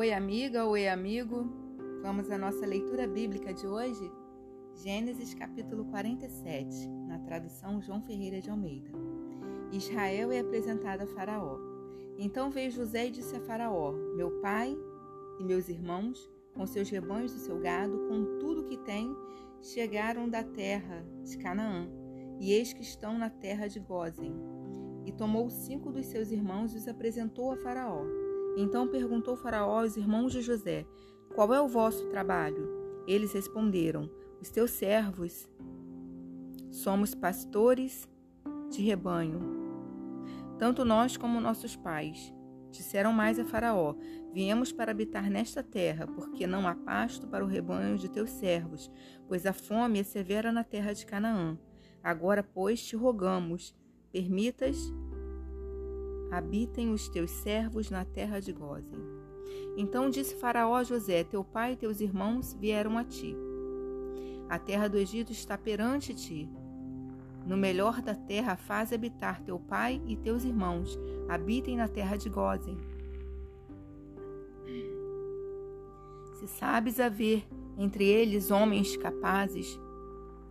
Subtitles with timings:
[0.00, 1.46] Oi, amiga, oi, amigo.
[2.00, 4.10] Vamos à nossa leitura bíblica de hoje?
[4.76, 8.90] Gênesis capítulo 47, na tradução João Ferreira de Almeida.
[9.70, 11.58] Israel é apresentado a Faraó.
[12.16, 14.74] Então veio José e disse a Faraó: Meu pai
[15.38, 19.14] e meus irmãos, com seus rebanhos e seu gado, com tudo que tem,
[19.60, 21.86] chegaram da terra de Canaã,
[22.40, 24.32] e eis que estão na terra de Gozen.
[25.04, 28.29] E tomou cinco dos seus irmãos e os apresentou a Faraó.
[28.60, 30.86] Então perguntou Faraó aos irmãos de José:
[31.34, 32.68] Qual é o vosso trabalho?
[33.06, 35.48] Eles responderam: Os teus servos
[36.70, 38.06] somos pastores
[38.68, 39.40] de rebanho,
[40.58, 42.34] tanto nós como nossos pais.
[42.70, 43.94] Disseram mais a Faraó:
[44.30, 48.90] Viemos para habitar nesta terra, porque não há pasto para o rebanho de teus servos,
[49.26, 51.58] pois a fome é severa na terra de Canaã.
[52.02, 53.74] Agora, pois, te rogamos,
[54.12, 54.92] permitas
[56.30, 59.00] habitem os teus servos na terra de Gozem.
[59.76, 63.36] Então disse Faraó a José: Teu pai e teus irmãos vieram a ti.
[64.48, 66.48] A terra do Egito está perante ti.
[67.46, 72.28] No melhor da terra faz habitar teu pai e teus irmãos, habitem na terra de
[72.28, 72.76] Gozem.
[76.38, 77.46] Se sabes haver
[77.78, 79.78] entre eles homens capazes,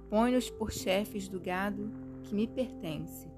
[0.10, 1.92] põe-nos por chefes do gado
[2.24, 3.30] que me pertence.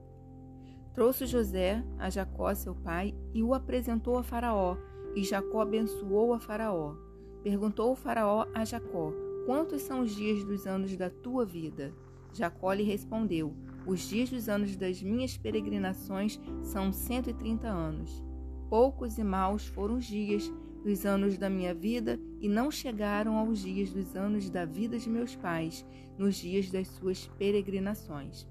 [0.94, 4.76] Trouxe José a Jacó, seu pai, e o apresentou a Faraó,
[5.16, 6.96] e Jacó abençoou a Faraó.
[7.42, 9.14] Perguntou o Faraó a Jacó:
[9.46, 11.94] Quantos são os dias dos anos da tua vida?
[12.34, 13.56] Jacó lhe respondeu:
[13.88, 18.22] Os dias dos anos das minhas peregrinações são cento e trinta anos.
[18.70, 20.52] Poucos e maus foram os dias
[20.84, 25.10] dos anos da minha vida e não chegaram aos dias dos anos da vida de
[25.10, 25.86] meus pais,
[26.18, 28.48] nos dias das suas peregrinações.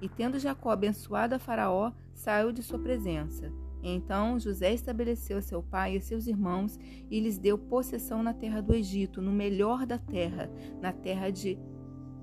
[0.00, 3.52] E tendo Jacó abençoado a Faraó, saiu de sua presença.
[3.82, 6.78] Então José estabeleceu seu pai e seus irmãos
[7.10, 11.58] e lhes deu possessão na terra do Egito, no melhor da terra, na terra de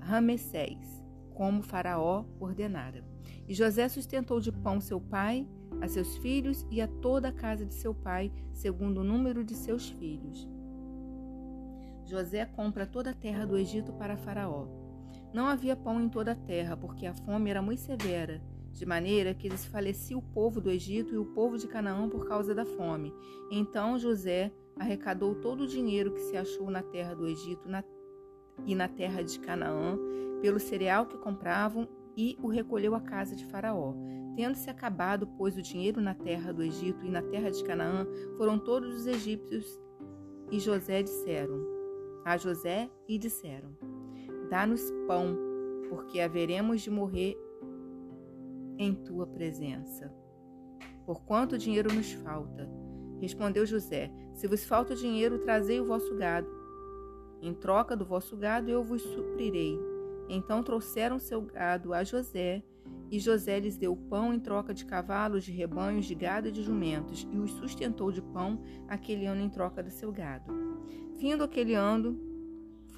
[0.00, 1.04] Ramessés,
[1.34, 3.04] como Faraó ordenara.
[3.48, 5.46] E José sustentou de pão seu pai,
[5.80, 9.54] a seus filhos e a toda a casa de seu pai, segundo o número de
[9.54, 10.48] seus filhos.
[12.04, 14.66] José compra toda a terra do Egito para Faraó.
[15.32, 18.40] Não havia pão em toda a terra, porque a fome era muito severa,
[18.72, 22.54] de maneira que desfalecia o povo do Egito e o povo de Canaã por causa
[22.54, 23.12] da fome.
[23.50, 27.84] Então José arrecadou todo o dinheiro que se achou na terra do Egito na,
[28.64, 29.98] e na terra de Canaã,
[30.40, 33.94] pelo cereal que compravam, e o recolheu à casa de Faraó.
[34.34, 38.06] Tendo-se acabado, pois, o dinheiro na terra do Egito e na terra de Canaã,
[38.36, 39.78] foram todos os egípcios
[40.50, 41.78] e José disseram
[42.24, 43.70] a José e disseram:
[44.50, 45.36] Dá-nos pão,
[45.88, 47.36] porque haveremos de morrer
[48.78, 50.12] em tua presença.
[51.04, 52.68] Por quanto dinheiro nos falta?
[53.20, 56.48] Respondeu José: Se vos falta dinheiro, trazei o vosso gado.
[57.40, 59.78] Em troca do vosso gado, eu vos suprirei.
[60.28, 62.62] Então trouxeram seu gado a José,
[63.10, 66.62] e José lhes deu pão em troca de cavalos, de rebanhos, de gado e de
[66.62, 70.52] jumentos, e os sustentou de pão aquele ano em troca do seu gado.
[71.16, 72.27] Vindo aquele ano,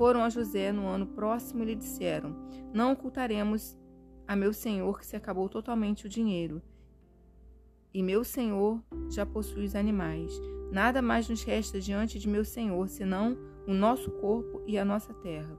[0.00, 2.34] foram a José no ano próximo e lhe disseram:
[2.72, 3.78] Não ocultaremos
[4.26, 6.62] a meu senhor que se acabou totalmente o dinheiro.
[7.92, 10.32] E meu senhor já possui os animais.
[10.72, 15.12] Nada mais nos resta diante de meu senhor, senão o nosso corpo e a nossa
[15.12, 15.54] terra.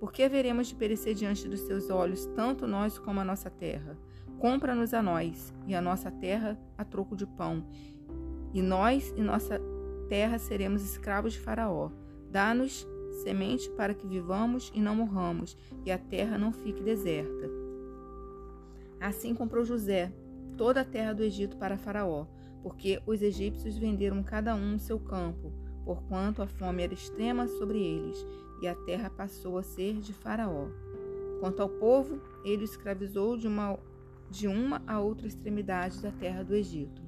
[0.00, 3.98] Porque haveremos de perecer diante dos seus olhos, tanto nós como a nossa terra?
[4.38, 7.66] Compra-nos a nós e a nossa terra a troco de pão.
[8.54, 9.60] E nós e nossa
[10.08, 11.90] terra seremos escravos de Faraó.
[12.30, 17.50] Dá-nos semente para que vivamos e não morramos, e a terra não fique deserta.
[19.00, 20.12] Assim comprou José
[20.56, 22.26] toda a terra do Egito para Faraó,
[22.62, 25.52] porque os egípcios venderam cada um seu campo,
[25.84, 28.24] porquanto a fome era extrema sobre eles,
[28.60, 30.68] e a terra passou a ser de Faraó.
[31.40, 33.76] Quanto ao povo, ele o escravizou de uma,
[34.30, 37.02] de uma a outra extremidade da terra do Egito.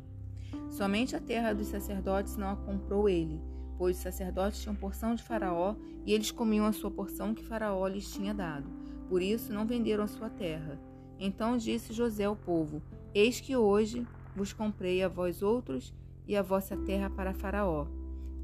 [0.68, 3.40] Somente a terra dos sacerdotes não a comprou ele,
[3.76, 5.74] pois os sacerdotes tinham porção de Faraó
[6.06, 8.68] e eles comiam a sua porção que Faraó lhes tinha dado.
[9.08, 10.78] Por isso não venderam a sua terra.
[11.18, 12.82] Então disse José ao povo:
[13.14, 15.94] Eis que hoje vos comprei a vós outros
[16.26, 17.86] e a vossa terra para Faraó.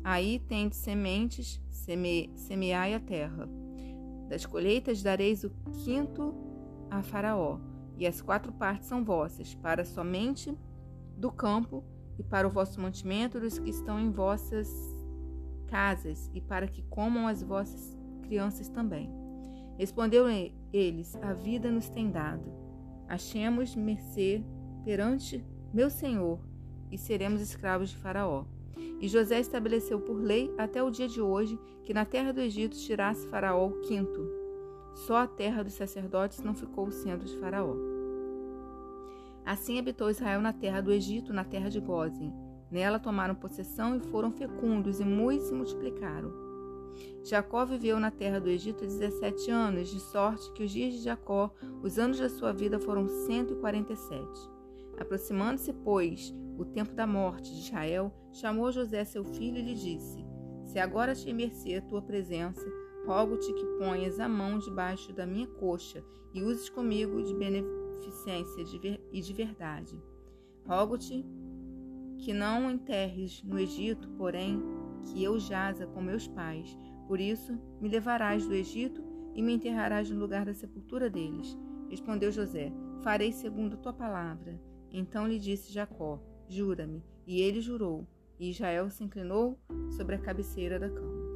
[0.03, 3.49] Aí tendes sementes, seme, semeai a terra.
[4.29, 5.51] Das colheitas dareis o
[5.85, 6.35] quinto
[6.91, 7.59] a Faraó,
[7.99, 10.57] e as quatro partes são vossas, para somente
[11.17, 11.85] do campo
[12.19, 14.69] e para o vosso mantimento dos que estão em vossas
[15.71, 19.11] casas e para que comam as vossas crianças também.
[19.79, 20.27] Respondeu
[20.73, 22.53] eles: A vida nos tem dado.
[23.09, 24.43] Achemos mercê
[24.85, 26.41] perante meu senhor
[26.91, 28.45] e seremos escravos de Faraó.
[29.01, 32.77] E José estabeleceu por lei até o dia de hoje que na terra do Egito
[32.77, 34.21] tirasse Faraó o quinto.
[34.95, 37.75] Só a terra dos sacerdotes não ficou o centro de Faraó.
[39.45, 42.33] Assim habitou Israel na terra do Egito, na terra de Gósen.
[42.71, 46.33] Nela tomaram possessão e foram fecundos, e muitos se multiplicaram.
[47.25, 51.53] Jacó viveu na terra do Egito 17 anos, de sorte que os dias de Jacó,
[51.83, 54.27] os anos da sua vida, foram 147.
[54.99, 60.25] Aproximando-se, pois, o tempo da morte de Israel, chamou José seu filho e lhe disse:
[60.65, 62.65] Se agora te mercê a tua presença,
[63.07, 68.63] rogo-te que ponhas a mão debaixo da minha coxa e uses comigo de beneficência
[69.13, 69.99] e de verdade.
[70.67, 71.25] Rogo-te
[72.21, 74.63] que não enterres no Egito, porém,
[75.05, 76.77] que eu jaza com meus pais.
[77.07, 79.03] Por isso, me levarás do Egito
[79.35, 81.57] e me enterrarás no lugar da sepultura deles.
[81.89, 82.73] Respondeu José:
[83.03, 84.61] Farei segundo tua palavra.
[84.93, 87.03] Então lhe disse Jacó: Jura-me.
[87.27, 88.07] E ele jurou.
[88.39, 89.59] E Israel se inclinou
[89.91, 91.30] sobre a cabeceira da cama.